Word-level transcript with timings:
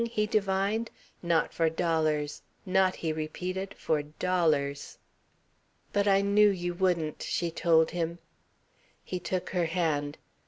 he 0.11 0.25
divined. 0.25 0.89
"Not 1.21 1.53
for 1.53 1.69
dollars. 1.69 2.41
Not," 2.65 2.95
he 2.95 3.13
repeated, 3.13 3.75
"for 3.77 4.01
dollars." 4.01 4.97
"But 5.93 6.07
I 6.07 6.21
knew 6.21 6.49
you 6.49 6.73
wouldn't," 6.73 7.21
she 7.21 7.51
told 7.51 7.91
him. 7.91 8.17
He 9.03 9.19
took 9.19 9.51
her 9.51 9.65
hand. 9.65 10.17